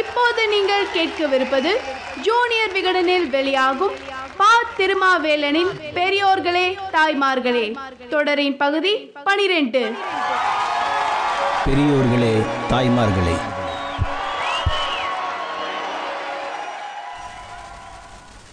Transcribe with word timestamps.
இப்போது 0.00 0.48
நீங்கள் 0.48 0.86
கேட்கவிருப்பது 0.94 1.70
ஜூனியர் 2.26 2.74
விகடனில் 2.74 3.28
வெளியாகும் 3.30 3.94
பா 4.36 4.50
திருமாவேலனின் 4.78 5.72
பெரியோர்களே 5.94 6.66
தாய்மார்களே. 6.96 7.76
தொடரின் 8.08 8.56
பகுதி 8.56 8.94
பனிரெண்டு. 9.24 9.82
பெரியோர்களே 11.66 12.34
தாய்மார்களே. 12.70 13.36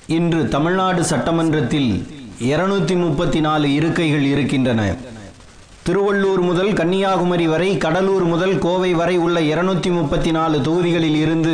இன்று 0.08 0.48
தமிழ்நாடு 0.48 1.04
சட்டமன்றத்தில் 1.04 1.92
இருநூத்தி 2.44 2.96
முப்பத்தி 2.96 3.40
நாலு 3.40 3.68
இருக்கைகள் 3.68 4.26
இருக்கின்றன. 4.34 4.82
திருவள்ளூர் 5.88 6.42
முதல் 6.42 6.72
கன்னியாகுமரி 6.74 7.46
வரை 7.48 7.68
கடலூர் 7.84 8.24
முதல் 8.24 8.56
கோவை 8.64 8.90
வரை 8.94 9.14
உள்ள 9.18 9.38
இருநூத்தி 9.50 9.90
முப்பத்தி 9.98 10.32
நாலு 10.32 10.58
தொகுதிகளில் 10.62 11.16
இருந்து 11.16 11.54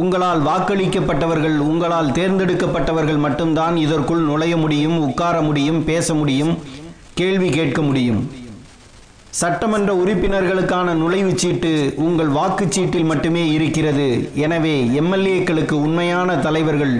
உங்களால் 0.00 0.40
வாக்களிக்கப்பட்டவர்கள் 0.46 1.56
உங்களால் 1.66 2.08
தேர்ந்தெடுக்கப்பட்டவர்கள் 2.18 3.20
மட்டும்தான் 3.24 3.76
இதற்குள் 3.76 4.22
நுழைய 4.30 4.56
முடியும் 4.56 4.96
உட்கார 5.08 5.42
முடியும் 5.48 5.84
பேச 5.84 6.14
முடியும் 6.14 6.54
கேள்வி 7.14 7.50
கேட்க 7.50 7.82
முடியும். 7.82 8.22
சட்டமன்ற 9.40 9.90
உறுப்பினர்களுக்கான 10.04 10.94
நுழைவுச் 11.02 11.42
சீட்டு 11.44 11.74
உங்கள் 11.96 12.32
வாக்குச்சீட்டில் 12.38 13.10
மட்டுமே 13.12 13.44
இருக்கிறது. 13.56 14.08
எனவே 14.46 14.76
எம்எல்ஏக்களுக்கு 15.02 15.72
உண்மையான 15.72 16.38
தலைவர்கள் 16.48 16.96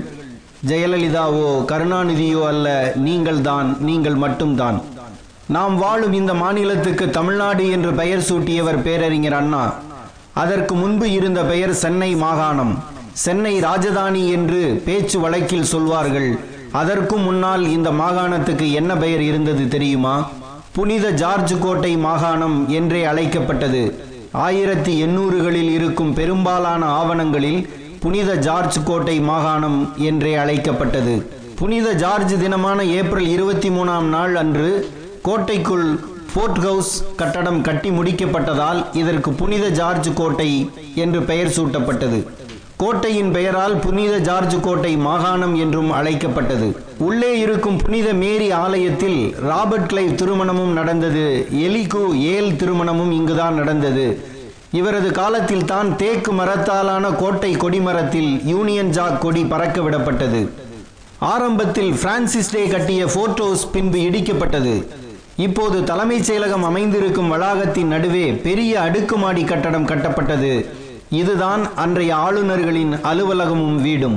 ஜெயலலிதாவோ 0.67 1.48
கருணாநிதியோ 1.73 2.45
அல்ல 2.53 2.92
நீங்கள்தான் 3.09 3.77
நீங்கள் 3.81 4.20
மட்டும்தான். 4.27 4.81
நாம் 5.48 5.77
வாழும் 5.77 6.12
இந்த 6.12 6.34
மாநிலத்துக்கு 6.34 7.11
தமிழ்நாடு 7.11 7.70
என்று 7.70 7.95
பெயர் 7.95 8.25
சூட்டியவர் 8.29 8.83
பேரறிஞர் 8.83 9.33
அண்ணா. 9.33 9.75
அதற்கு 10.33 10.75
முன்பு 10.75 11.12
இருந்த 11.12 11.45
பெயர் 11.45 11.73
சென்னை 11.75 12.14
மாகாணம். 12.14 12.83
சென்னை 13.12 13.61
ராஜதானி 13.62 14.28
என்று 14.28 14.83
பேச்சு 14.84 15.20
வழக்கில் 15.20 15.64
சொல்வார்கள். 15.64 16.39
அதற்கும் 16.73 17.23
முன்னால் 17.23 17.64
இந்த 17.69 17.91
மாகாணத்துக்கு 17.91 18.73
என்ன 18.73 18.97
பெயர் 18.97 19.20
இருந்தது 19.20 19.69
தெரியுமா? 19.69 20.31
புனித 20.73 21.11
ஜார்ஜ் 21.11 21.55
கோட்டை 21.61 21.97
மாகாணம் 21.97 22.69
என்றே 22.69 23.05
அழைக்கப்பட்டது. 23.05 23.83
ஆயிரத்தி 24.33 25.03
எண்ணூறுகளில் 25.05 25.70
இருக்கும் 25.70 26.14
பெரும்பாலான 26.14 26.84
ஆவணங்களில் 26.86 27.61
புனித 28.01 28.34
ஜார்ஜ் 28.34 28.78
கோட்டை 28.84 29.20
மாகாணம் 29.20 29.95
என்றே 29.97 30.34
அழைக்கப்பட்டது. 30.34 31.30
புனித 31.55 31.92
ஜார்ஜ் 31.92 32.34
தினமான 32.41 32.84
ஏப்ரல் 32.84 33.27
இருபத்தி 33.27 33.69
மூணாம் 33.69 34.08
நாள் 34.17 34.36
அன்று 34.36 34.91
கோட்டைக்குள் 35.22 35.86
ஃபோர்ட் 36.33 36.58
ஹவுஸ் 36.58 37.05
கட்டடம் 37.16 37.61
கட்டி 37.61 37.91
முடிக்கப்பட்டதால் 37.91 38.80
இதற்கு 38.92 39.30
புனித 39.33 39.69
ஜார்ஜ் 39.69 40.08
கோட்டை 40.14 40.70
என்று 40.94 41.22
பெயர் 41.22 41.55
சூட்டப்பட்டது. 41.56 42.19
கோட்டையின் 42.77 43.30
பெயரால் 43.33 43.77
புனித 43.77 44.19
ஜார்ஜ் 44.19 44.56
கோட்டை 44.61 44.96
மாகாணம் 44.96 45.55
என்றும் 45.56 45.91
அழைக்கப்பட்டது. 45.91 46.69
உள்ளே 46.98 47.39
இருக்கும் 47.39 47.77
புனித 47.77 48.12
மேரி 48.12 48.50
ஆலயத்தில் 48.50 49.34
ராபர்ட் 49.41 49.91
கிளைவ் 49.92 50.14
திருமணமும் 50.14 50.72
நடந்தது. 50.72 51.27
எலிகு 51.66 52.05
ஏல் 52.34 52.52
திருமணமும் 52.52 53.12
இங்குதான் 53.12 53.55
நடந்தது. 53.55 54.06
இவரது 54.70 55.11
காலத்தில் 55.11 55.64
தான் 55.64 55.96
தேக்கு 55.96 56.33
மரத்தாலான 56.33 57.11
கோட்டை 57.11 57.56
கொடிமரத்தில் 57.56 58.30
யூனியன் 58.44 58.91
ஜாக் 58.91 59.20
கொடி 59.20 59.44
பறக்க 59.44 59.80
விடப்பட்டது. 59.80 60.48
ஆரம்பத்தில் 61.19 61.92
பிரான்சிஸ் 61.92 62.52
டே 62.52 62.66
கட்டிய 62.66 63.06
போர்ட் 63.06 63.41
ஹவுஸ் 63.44 63.70
பின்பு 63.70 63.98
இடிக்கப்பட்டது. 63.98 64.74
இப்போது 65.44 65.84
தலைமைச் 65.84 66.25
செயலகம் 66.28 66.64
அமைந்திருக்கும் 66.69 67.28
வளாகத்தின் 67.33 67.91
நடுவே 67.92 68.25
பெரிய 68.47 68.81
அடுக்குமாடி 68.81 69.42
கட்டடம் 69.45 69.86
கட்டப்பட்டது. 69.86 70.67
இதுதான் 71.11 71.75
அன்றைய 71.75 72.14
ஆளுநர்களின் 72.14 72.92
அலுவலகமும் 73.11 73.77
வீடும். 73.83 74.17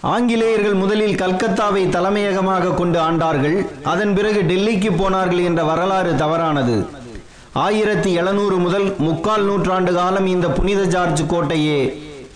ஆங்கிலேயர்கள் 0.00 0.74
முதலில் 0.74 1.14
கல்கத்தாவை 1.14 1.88
தலைமையகமாக 1.88 2.72
கொண்டு 2.80 2.98
ஆண்டார்கள். 3.00 3.58
அதன் 3.82 4.14
பிறகு 4.14 4.40
டெல்லிக்கு 4.42 4.90
போனார்கள் 4.96 5.42
என்ற 5.42 5.62
வரலாறு 5.64 6.16
தவறானது. 6.16 6.86
ஆயிரத்தி 7.52 8.12
எழுநூறு 8.12 8.56
முதல் 8.56 8.94
முக்கால் 8.98 9.44
நூற்றாண்டு 9.44 9.94
காலம் 9.94 10.26
இந்த 10.26 10.48
புனித 10.48 10.82
ஜார்ஜ் 10.84 11.22
கோட்டையே 11.22 11.80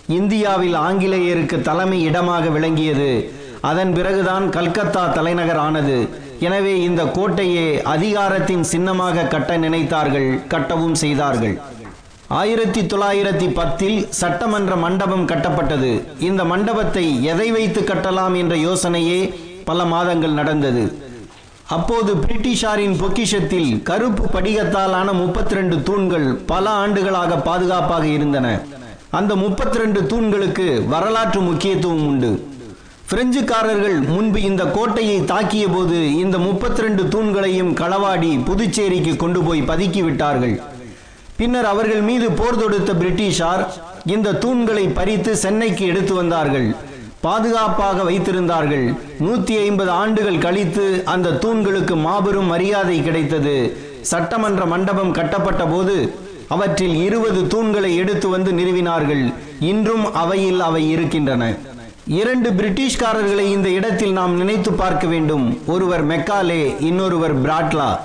இந்தியாவில் 0.07 0.77
ஆங்கிலேயருக்கு 0.87 1.59
தலைமை 1.61 1.99
இடமாக 2.03 2.47
விளங்கியது. 2.47 3.11
அதன் 3.61 3.93
பிறகுதான் 3.93 4.47
கல்கத்தா 4.49 5.03
தலைநகர் 5.07 5.61
ஆனது 5.67 5.97
எனவே 6.39 6.83
இந்த 6.83 7.03
கோட்டையே 7.03 7.81
அதிகாரத்தின் 7.83 8.63
சின்னமாக 8.63 9.23
கட்ட 9.23 9.57
நினைத்தார்கள் 9.57 10.29
கட்டவும் 10.53 10.97
செய்தார்கள். 11.03 11.61
ஆயிரத்தி 12.27 12.81
தொள்ளாயிரத்தி 12.81 13.53
பத்தில் 13.53 14.07
சட்டமன்ற 14.09 14.75
மண்டபம் 14.75 15.27
கட்டப்பட்டது. 15.27 15.91
இந்த 16.19 16.43
மண்டபத்தை 16.43 17.23
எதை 17.23 17.51
வைத்து 17.51 17.81
கட்டலாம் 17.81 18.35
என்ற 18.35 18.55
யோசனையே 18.55 19.33
பல 19.65 19.85
மாதங்கள் 19.85 20.31
நடந்தது. 20.31 20.83
அப்போது 21.67 22.15
பிரிட்டிஷாரின் 22.15 22.97
பொக்கிஷத்தில் 23.01 23.81
கருப்பு 23.83 24.25
படிகத்தாலான 24.35 25.13
முப்பத்தி 25.13 25.55
ரெண்டு 25.55 25.83
தூண்கள் 25.83 26.35
பல 26.35 26.69
ஆண்டுகளாக 26.69 27.37
பாதுகாப்பாக 27.37 28.05
இருந்தன. 28.07 28.61
அந்த 29.09 29.35
முப்பத்தி 29.35 29.77
ரெண்டு 29.77 30.05
தூண்களுக்கு 30.05 30.85
வரலாற்று 30.87 31.41
முக்கியத்துவம் 31.41 32.07
உண்டு. 32.07 32.31
பிரெஞ்சுக்காரர்கள் 33.11 33.97
முன்பு 34.13 34.39
இந்த 34.47 34.63
கோட்டையை 34.75 35.19
தாக்கிய 35.29 35.65
போது 35.73 35.97
இந்த 36.21 36.37
முப்பத்தி 36.45 36.81
ரெண்டு 36.85 37.03
தூண்களையும் 37.13 37.69
களவாடி 37.81 38.31
புதுச்சேரிக்கு 38.47 39.13
கொண்டு 39.21 39.39
போய் 39.45 39.61
பதுக்கி 39.69 40.01
விட்டார்கள் 40.07 40.55
பின்னர் 41.37 41.67
அவர்கள் 41.71 42.03
மீது 42.09 42.27
போர் 42.39 42.59
தொடுத்த 42.61 42.93
பிரிட்டிஷார் 43.01 43.63
இந்த 44.15 44.33
தூண்களை 44.43 44.83
பறித்து 44.97 45.31
சென்னைக்கு 45.43 45.85
எடுத்து 45.91 46.13
வந்தார்கள். 46.19 46.67
பாதுகாப்பாக 47.25 48.03
வைத்திருந்தார்கள். 48.09 48.85
நூத்தி 49.25 49.55
ஐம்பது 49.67 49.91
ஆண்டுகள் 50.01 50.43
கழித்து 50.45 50.85
அந்த 51.13 51.35
தூண்களுக்கு 51.45 51.97
மாபெரும் 52.07 52.51
மரியாதை 52.53 52.97
கிடைத்தது. 53.07 53.55
சட்டமன்ற 54.11 54.65
மண்டபம் 54.73 55.15
கட்டப்பட்ட 55.19 55.65
போது 55.73 55.97
அவற்றில் 56.55 56.97
இருபது 57.07 57.41
தூண்களை 57.55 57.93
எடுத்து 58.03 58.29
வந்து 58.35 58.51
நிறுவினார்கள். 58.59 59.25
இன்றும் 59.71 60.05
அவையில் 60.23 60.61
அவை 60.69 60.83
இருக்கின்றன. 60.95 61.43
இரண்டு 62.07 62.49
பிரிட்டிஷ்காரர்களை 62.49 63.39
இந்த 63.39 63.69
இடத்தில் 63.69 64.11
நாம் 64.11 64.35
நினைத்து 64.35 64.73
பார்க்க 64.73 65.07
வேண்டும். 65.07 65.59
ஒருவர் 65.67 66.07
மெக்காலே 66.07 66.81
இன்னொருவர் 66.81 67.41
பிராட்லா. 67.41 67.99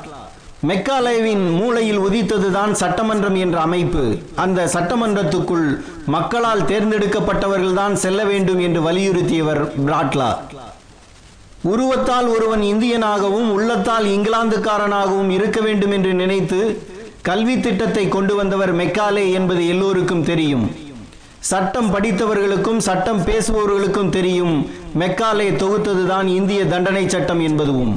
மெக்காலேவின் 0.68 1.56
மூளையில் 1.56 1.98
உதித்ததுதான் 1.98 2.72
சட்டமன்றம் 2.72 3.34
என்ற 3.34 3.60
அமைப்பு. 3.60 4.18
அந்த 4.34 4.64
சட்டமன்றத்துக்குள் 4.64 5.80
மக்களால் 6.06 6.62
தேர்ந்தெடுக்கப்பட்டவர்கள்தான் 6.62 7.92
செல்ல 7.92 8.24
வேண்டும் 8.24 8.58
என்று 8.58 8.92
வலியுறுத்தியவர் 8.92 9.70
பிராட்லா. 9.86 10.36
உருவத்தால் 11.62 12.28
ஒருவன் 12.28 12.60
இந்தியனாகவும் 12.60 13.50
உள்ளத்தால் 13.50 14.04
இங்கிலாந்துக்காரனாகவும் 14.04 15.28
இருக்க 15.28 15.60
வேண்டும் 15.60 15.90
என்று 15.90 16.14
நினைத்து 16.14 16.82
கல்வி 17.22 17.60
திட்டத்தை 17.60 18.08
கொண்டு 18.08 18.34
வந்தவர் 18.34 18.76
மெக்காலே 18.76 19.32
என்பது 19.32 19.68
எல்லோருக்கும் 19.68 20.24
தெரியும். 20.24 20.76
சட்டம் 21.50 21.88
படித்தவர்களுக்கும் 21.94 22.78
சட்டம் 22.78 23.20
பேசுபவர்களுக்கும் 23.20 24.08
தெரியும். 24.08 24.70
மெக்காலே 24.98 25.46
தொகுத்ததுதான் 25.62 26.26
இந்திய 26.26 26.66
தண்டனை 26.66 27.08
சட்டம் 27.08 27.40
என்பதுவும். 27.40 27.94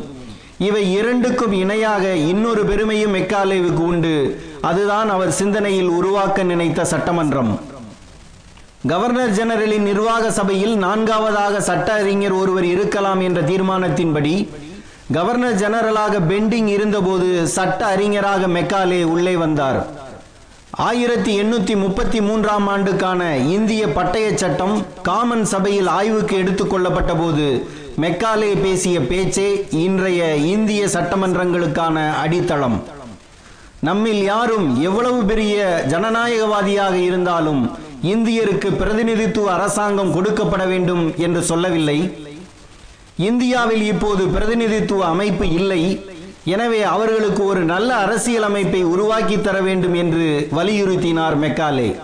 இவை 0.58 0.94
இரண்டுக்கும் 0.94 1.52
இணையாக 1.52 2.14
இன்னொரு 2.14 2.66
பெருமையும் 2.66 3.14
மெக்காலேவுக்கு 3.16 3.84
உண்டு. 3.92 4.42
அதுதான் 4.62 5.10
அவர் 5.10 5.32
சிந்தனையில் 5.32 5.88
உருவாக்க 5.88 6.44
நினைத்த 6.44 6.86
சட்டமன்றம். 6.86 7.60
கவர்னர் 8.88 9.32
ஜெனரலின் 9.32 9.88
நிர்வாக 9.90 10.32
சபையில் 10.32 10.76
நான்காவதாக 10.78 11.62
சட்ட 11.62 11.94
அறிஞர் 11.94 12.32
ஒருவர் 12.32 12.64
இருக்கலாம் 12.64 13.22
என்ற 13.22 13.42
தீர்மானத்தின்படி 13.42 14.48
கவர்னர் 15.12 15.60
ஜெனரலாக 15.62 16.20
பெண்டிங் 16.30 16.68
இருந்தபோது 16.68 17.48
சட்ட 17.48 17.86
அறிஞராக 17.86 18.48
மெக்காலே 18.48 19.04
உள்ளே 19.04 19.36
வந்தார். 19.36 20.04
ஆயிரத்தி 20.78 21.42
எண்ணூத்தி 21.42 21.76
முப்பத்தி 21.78 22.22
மூன்றாம் 22.22 22.68
ஆண்டுக்கான 22.68 23.38
இந்திய 23.38 23.88
பட்டய 23.88 24.36
சட்டம் 24.36 24.86
காமன் 25.02 25.46
சபையில் 25.46 25.88
ஆய்வுக்கு 25.88 26.38
எடுத்துக்கொள்ளப்பட்ட 26.38 27.18
போது 27.18 27.68
மெக்காலே 28.02 28.62
பேசிய 28.62 29.02
பேச்சே 29.02 29.66
இன்றைய 29.70 30.36
இந்திய 30.36 30.86
சட்டமன்றங்களுக்கான 30.86 32.16
அடித்தளம். 32.16 32.84
நம்மில் 33.80 34.24
யாரும் 34.24 34.82
எவ்வளவு 34.82 35.24
பெரிய 35.24 35.86
ஜனநாயகவாதியாக 35.90 36.94
இருந்தாலும் 36.94 37.72
இந்தியருக்கு 38.04 38.72
பிரதிநிதித்துவ 38.76 39.54
அரசாங்கம் 39.54 40.16
கொடுக்கப்பட 40.16 40.68
வேண்டும் 40.68 41.14
என்று 41.18 41.44
சொல்லவில்லை. 41.44 42.00
இந்தியாவில் 43.16 43.82
இப்போது 43.82 44.28
பிரதிநிதித்துவ 44.28 45.06
அமைப்பு 45.06 45.50
இல்லை. 45.50 45.82
எனவே 46.46 46.84
அவர்களுக்கு 46.84 47.46
ஒரு 47.46 47.60
நல்ல 47.64 47.96
அரசியலமைப்பை 47.96 48.84
உருவாக்கி 48.84 49.42
தர 49.42 49.62
வேண்டும் 49.62 49.94
என்று 49.94 50.50
வலியுறுத்தினார் 50.56 51.38
மெக்காலே. 51.40 51.96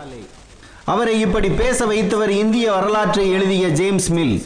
அவரை 0.86 1.20
இப்படி 1.20 1.50
பேச 1.50 1.86
வைத்தவர் 1.86 2.30
இந்திய 2.30 2.72
வரலாற்றை 2.72 3.32
எழுதிய 3.32 3.68
ஜேம்ஸ் 3.68 4.12
மில். 4.12 4.44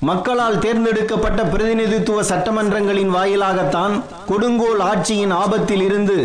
மக்களால் 0.00 0.58
தேர்ந்தெடுக்கப்பட்ட 0.58 1.44
பிரதிநிதித்துவ 1.44 2.22
சட்டமன்றங்களின் 2.22 3.14
வாயிலாகத்தான் 3.14 4.02
கொடுங்கோல் 4.26 4.80
ஆட்சியின் 4.80 5.32
ஆபத்தில் 5.32 5.82
இருந்து 5.82 6.18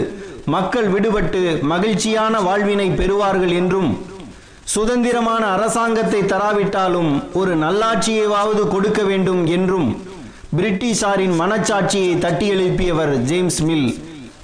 மக்கள் 0.45 0.88
விடுபட்டு 0.88 1.62
மகிழ்ச்சியான 1.62 2.39
வாழ்வினை 2.39 2.89
பெறுவார்கள் 2.89 3.53
என்றும் 3.53 4.06
சுதந்திரமான 4.65 5.45
அரசாங்கத்தை 5.45 6.21
தராவிட்டாலும் 6.24 7.24
ஒரு 7.33 7.56
நல்லாட்சியைவாவது 7.56 8.68
கொடுக்க 8.68 9.03
வேண்டும் 9.03 9.45
என்றும் 9.45 9.89
பிரிட்டிஷாரின் 10.57 11.35
மனச்சாட்சியை 11.41 12.17
தட்டி 12.17 12.51
எழுப்பியவர் 12.51 13.13
ஜேம்ஸ் 13.29 13.61
மில். 13.61 13.88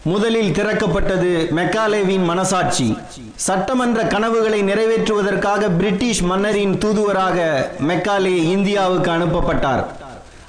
முதலில் 0.03 0.51
திறக்கப்பட்டது 0.51 1.31
மெக்காலேவின் 1.57 2.23
மனசாட்சி. 2.23 2.97
சட்டமன்ற 3.35 4.03
கனவுகளை 4.03 4.61
நிறைவேற்றுவதற்காக 4.63 5.69
பிரிட்டிஷ் 5.77 6.21
மன்னரின் 6.21 6.77
தூதுவராக 6.77 7.69
மெக்காலே 7.87 8.35
இந்தியாவுக்கு 8.55 9.11
அனுப்பப்பட்டார். 9.11 9.83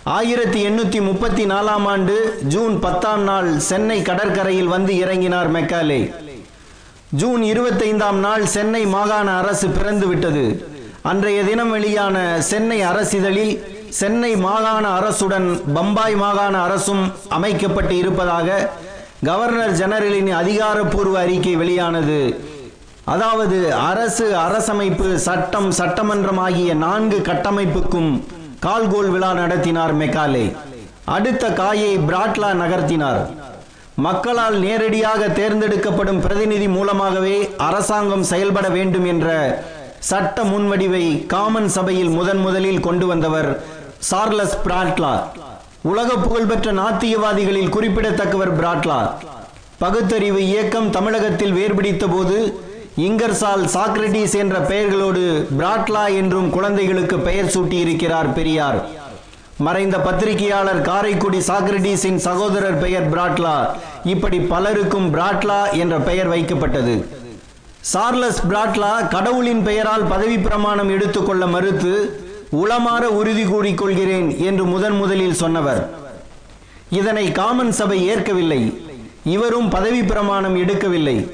ஆயிரத்தி 0.04 0.60
எண்ணூற்றி 0.66 1.00
முப்பத்தி 1.02 1.44
நாலாம் 1.44 1.86
ஆண்டு 1.86 2.16
ஜூன் 2.48 2.78
பத்தாம் 2.78 3.22
நாள் 3.22 3.58
சென்னை 3.58 4.02
கடற்கரையில் 4.02 4.72
வந்து 4.74 4.94
இறங்கினார் 4.94 5.50
மெக்காலே. 5.52 6.14
ஜூன் 7.10 7.42
இருபத்தைந்தாம் 7.42 8.20
நாள் 8.26 8.46
சென்னை 8.46 8.86
மாகாண 8.86 9.30
அரசு 9.30 9.68
பிறந்துவிட்டது. 9.68 10.64
அன்றைய 11.02 11.42
தினம் 11.42 11.70
வெளியான 11.70 12.42
சென்னை 12.42 12.80
அரசிதழில் 12.80 13.54
சென்னை 13.98 14.30
மாகாண 14.44 14.84
அரசுடன் 14.98 15.46
பம்பாய் 15.74 16.16
மாகாண 16.22 16.54
அரசும் 16.66 17.02
அமைக்கப்பட்டு 17.36 17.94
இருப்பதாக 18.02 18.58
கவர்னர் 19.28 19.74
ஜெனரலின் 19.80 20.30
அதிகாரப்பூர்வ 20.40 21.16
அறிக்கை 21.22 21.54
வெளியானது. 21.62 22.18
அதாவது 23.14 23.58
அரசு 23.90 24.26
அரசமைப்பு 24.46 25.08
சட்டம் 25.26 25.70
சட்டமன்றம் 25.78 26.40
ஆகிய 26.46 26.74
நான்கு 26.84 27.18
கட்டமைப்புக்கும் 27.30 28.10
கால்கோல் 28.66 29.10
விழா 29.14 29.32
நடத்தினார் 29.40 29.94
மெக்காலே. 30.02 30.46
அடுத்த 31.16 31.44
காயை 31.60 31.92
பிராட்லா 32.08 32.52
நகர்த்தினார். 32.62 33.20
மக்களால் 34.06 34.56
நேரடியாக 34.66 35.22
தேர்ந்தெடுக்கப்படும் 35.40 36.22
பிரதிநிதி 36.26 36.68
மூலமாகவே 36.76 37.36
அரசாங்கம் 37.68 38.28
செயல்பட 38.32 38.68
வேண்டும் 38.78 39.08
என்ற 39.12 39.28
சட்ட 40.10 40.42
முன்வடிவை 40.50 41.04
காமன் 41.32 41.68
சபையில் 41.68 42.12
முதன் 42.18 42.40
முதலில் 42.44 42.84
கொண்டு 42.86 43.06
வந்தவர் 43.06 43.50
சார்லஸ் 44.08 44.54
பிராட்லா 44.64 45.12
உலக 45.82 46.14
புகழ்பெற்ற 46.16 46.72
நாத்தியவாதிகளில் 46.72 47.72
குறிப்பிடத்தக்கவர் 47.74 48.52
பிராட்லா 48.58 48.98
பகுத்தறிவு 49.78 50.40
இயக்கம் 50.46 50.88
தமிழகத்தில் 50.90 51.52
வேர்பிடித்த 51.52 52.06
போது 52.08 52.36
இங்கர்சால் 53.08 53.64
சாக்ரட்டிஸ் 53.74 54.36
என்ற 54.42 54.56
பெயர்களோடு 54.70 55.24
பிராட்லா 55.58 56.04
என்றும் 56.20 56.48
குழந்தைகளுக்கு 56.50 57.18
பெயர் 57.18 57.52
சூட்டியிருக்கிறார் 57.54 58.30
பெரியார். 58.32 58.80
மறைந்த 59.66 59.98
பத்திரிகையாளர் 59.98 60.80
காரைக்குடி 60.80 61.38
சாக்ரட்டிஸின் 61.38 62.20
சகோதரர் 62.26 62.78
பெயர் 62.78 63.08
பிராட்லா. 63.14 63.56
இப்படி 64.04 64.40
பலருக்கும் 64.54 65.08
பிராட்லா 65.14 65.60
என்ற 65.82 65.98
பெயர் 66.08 66.32
வைக்கப்பட்டது. 66.32 66.96
சார்லஸ் 67.92 68.42
பிராட்லா 68.48 69.08
கடவுளின் 69.08 69.62
பெயரால் 69.62 70.04
பதவி 70.04 70.38
பிரமாணம் 70.38 70.88
எடுத்துக்கொள்ள 70.88 71.46
மறுத்து 71.46 71.94
உளமாற 72.52 73.00
உறுதி 73.00 73.44
கூறிக்கொள்கிறேன் 73.44 74.38
என்று 74.38 74.64
முதன் 74.64 74.96
முதலில் 74.96 75.34
சொன்னவர். 75.34 75.90
இதனை 76.90 77.32
காமன் 77.32 77.72
சபை 77.72 78.06
ஏற்கவில்லை. 78.06 78.82
இவரும் 79.24 79.68
பதவி 79.68 80.02
பிரமாணம் 80.02 80.56
எடுக்கவில்லை. 80.56 81.30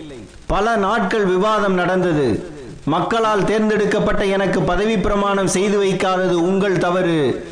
பல 0.47 0.77
நாட்கள் 0.77 1.25
விவாதம் 1.25 1.75
நடந்தது. 1.75 2.51
மக்களால் 2.85 3.45
தேர்ந்தெடுக்கப்பட்ட 3.45 4.25
எனக்கு 4.25 4.63
பதவி 4.63 4.99
பிரமாணம் 4.99 5.47
செய்து 5.47 5.85
வைக்காதது 5.85 6.33
உங்கள் 6.33 6.79
தவறு. 6.79 7.49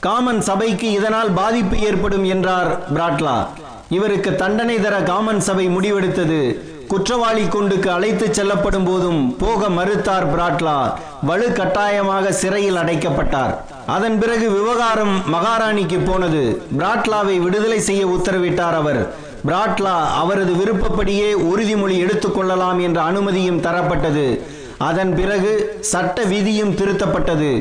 காமன் 0.00 0.40
சபைக்கு 0.40 0.90
இதனால் 0.90 1.30
பாதிப்பு 1.30 1.78
ஏற்படும் 1.78 2.24
என்றார் 2.24 2.94
பிராட்லா. 2.94 3.46
இவருக்கு 3.88 4.34
தண்டனை 4.34 4.80
தர 4.80 5.02
காமன் 5.02 5.40
சபை 5.40 5.68
முடிவெடுத்தது. 5.68 6.58
குற்றவாளி 6.94 7.44
குண்டுக்கு 7.44 7.88
அழைத்துச் 7.90 8.34
செல்லப்படும் 8.34 8.84
போதும் 8.84 9.36
போக 9.36 9.68
மறுத்தார் 9.68 10.26
பிராட்லா 10.32 10.92
வலு 11.22 11.52
கட்டாயமாக 11.52 12.32
சிறையில் 12.32 12.76
அடைக்கப்பட்டார். 12.76 13.54
அதன் 13.86 14.18
பிறகு 14.18 14.50
விவகாரம் 14.50 15.22
மகாராணிக்கு 15.32 15.98
போனது. 16.06 16.62
பிராட்லாவை 16.78 17.38
விடுதலை 17.38 17.80
செய்ய 17.80 18.06
உத்தரவிட்டார் 18.06 18.76
அவர். 18.82 19.00
பிராட்லா 19.46 19.96
அவரது 20.22 20.52
விருப்பப்படியே 20.52 21.32
உறுதிமொழி 21.50 21.96
எடுத்துக்கொள்ளலாம் 22.04 22.80
என்ற 22.80 23.02
அனுமதியும் 23.02 23.60
தரப்பட்டது. 23.62 24.40
அதன் 24.78 25.14
பிறகு 25.16 25.52
சட்ட 25.80 26.22
விதியும் 26.22 26.76
திருத்தப்பட்டது. 26.76 27.52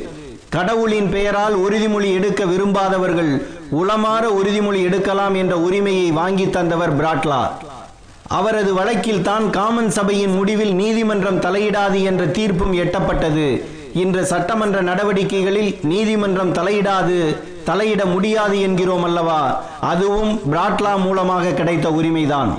கடவுளின் 0.49 1.09
பெயரால் 1.09 1.57
உறுதிமொழி 1.57 2.13
எடுக்க 2.13 2.43
விரும்பாதவர்கள் 2.45 3.33
உளமாற 3.81 4.25
உறுதிமொழி 4.39 4.81
எடுக்கலாம் 4.83 5.35
என்ற 5.35 5.57
உரிமையை 5.57 6.11
வாங்கி 6.11 6.49
தந்தவர் 6.49 6.97
பிராட்லா. 7.01 7.43
அவரது 8.37 8.71
வழக்கில் 8.79 9.25
தான் 9.29 9.45
காமன் 9.57 9.89
சபையின் 9.97 10.35
முடிவில் 10.37 10.73
நீதிமன்றம் 10.81 11.39
தலையிடாது 11.45 11.99
என்ற 12.09 12.23
தீர்ப்பும் 12.37 12.75
எட்டப்பட்டது. 12.83 13.47
இன்று 14.03 14.21
சட்டமன்ற 14.31 14.77
நடவடிக்கைகளில் 14.89 15.71
நீதிமன்றம் 15.91 16.53
தலையிடாது 16.59 17.17
தலையிட 17.67 18.01
முடியாது 18.13 18.55
என்கிறோம் 18.67 19.05
அல்லவா? 19.09 19.41
அதுவும் 19.91 20.31
பிராட்லா 20.51 20.93
மூலமாக 21.03 21.51
கிடைத்த 21.59 21.89
உரிமைதான். 21.99 22.51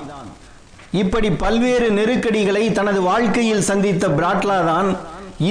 இப்படி 1.03 1.31
பல்வேறு 1.45 1.89
நெருக்கடிகளை 1.99 2.65
தனது 2.73 3.03
வாழ்க்கையில் 3.11 3.67
சந்தித்த 3.71 4.09
பிராட்லா 4.19 4.59
தான் 4.71 4.91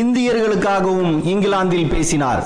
இந்தியர்களுக்காகவும் 0.02 1.14
இங்கிலாந்தில் 1.34 1.92
பேசினார். 1.96 2.44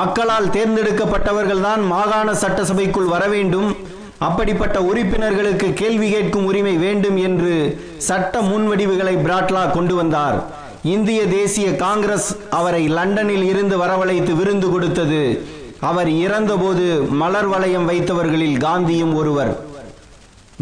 மக்களால் 0.00 0.52
தேர்ந்தெடுக்கப்பட்டவர்கள்தான் 0.56 1.82
மாகாண 1.94 2.28
சட்டசபைக்குள் 2.42 3.12
வர 3.14 3.24
வேண்டும் 3.34 3.68
அப்படிப்பட்ட 4.18 4.82
உறுப்பினர்களுக்கு 4.82 5.72
கேள்வி 5.72 6.10
கேட்கும் 6.10 6.44
உரிமை 6.44 6.76
வேண்டும் 6.76 7.16
என்று 7.16 7.82
சட்ட 7.96 8.40
முன்வடிவுகளை 8.40 9.16
பிராட்லா 9.16 9.70
கொண்டு 9.70 9.94
வந்தார். 9.94 10.44
இந்திய 10.82 11.26
தேசிய 11.26 11.76
காங்கிரஸ் 11.76 12.36
அவரை 12.50 12.88
லண்டனில் 12.88 13.42
இருந்து 13.42 13.78
வரவழைத்து 13.78 14.36
விருந்து 14.36 14.70
கொடுத்தது. 14.70 15.46
அவர் 15.80 16.08
இறந்தபோது 16.08 17.02
மலர் 17.02 17.46
வளையம் 17.46 17.88
வைத்தவர்களில் 17.90 18.58
காந்தியும் 18.58 19.14
ஒருவர். 19.14 19.64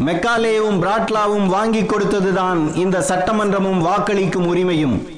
மெக்காலேவும் 0.06 0.80
பிராட்லாவும் 0.80 1.46
வாங்கி 1.46 1.80
கொடுத்ததுதான் 1.80 2.74
இந்த 2.74 3.04
சட்டமன்றமும் 3.08 3.80
வாக்களிக்கும் 3.80 4.46
உரிமையும். 4.46 5.13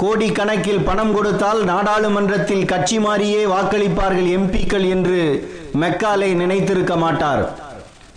கோடிக்கணக்கில் 0.00 0.84
பணம் 0.84 1.14
கொடுத்தால் 1.14 1.60
நாடாளுமன்றத்தில் 1.64 2.64
கட்சி 2.64 2.98
மாறியே 2.98 3.42
வாக்களிப்பார்கள் 3.44 4.28
எம்பிக்கள் 4.36 4.86
என்று 4.88 5.18
மெக்காலே 5.80 6.30
நினைத்திருக்க 6.42 6.96
மாட்டார். 6.96 7.42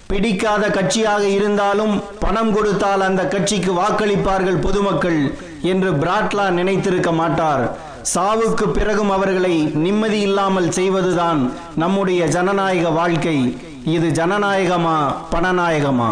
பிடிக்காத 0.07 0.63
கட்சியாக 0.67 1.23
இருந்தாலும் 1.37 1.93
பணம் 2.19 2.51
கொடுத்தால் 2.53 3.01
அந்த 3.01 3.21
கட்சிக்கு 3.27 3.71
வாக்களிப்பார்கள் 3.73 4.63
பொதுமக்கள் 4.65 5.19
என்று 5.61 5.91
பிராட்லா 5.91 6.45
நினைத்திருக்க 6.59 7.11
மாட்டார். 7.11 7.63
சாவுக்கு 8.15 8.65
பிறகும் 8.67 9.09
அவர்களை 9.09 9.55
நிம்மதி 9.85 10.19
இல்லாமல் 10.19 10.71
செய்வதுதான் 10.71 11.41
நம்முடைய 11.75 12.25
ஜனநாயக 12.25 12.89
வாழ்க்கை. 12.89 13.37
இது 13.95 14.09
ஜனநாயகமா 14.09 14.97
பணநாயகமா? 15.31 16.11